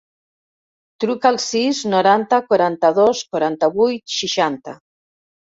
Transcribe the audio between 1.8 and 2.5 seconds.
noranta,